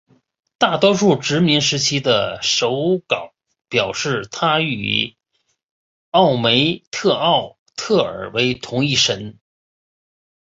[0.57, 2.73] 大多数殖民时期的手
[3.07, 3.35] 稿
[3.69, 5.15] 表示她与
[6.09, 9.37] 奥梅特奥特尔为同一神。